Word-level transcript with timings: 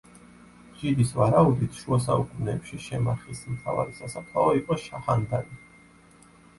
ჯიდის 0.79 1.11
ვარაუდით, 1.17 1.75
შუა 1.83 2.01
საუკუნეებში 2.07 2.81
შემახის 2.87 3.45
მთავარი 3.53 3.97
სასაფლაო 4.01 4.59
იყო 4.65 4.83
შაჰანდანი. 4.89 5.67